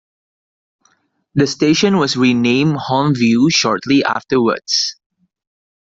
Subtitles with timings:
[1.35, 4.95] The station was renamed Holmview shortly afterwards.